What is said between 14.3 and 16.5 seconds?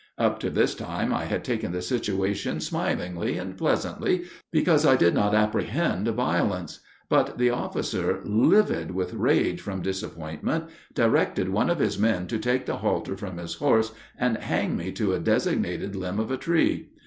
hang me to a designated limb of a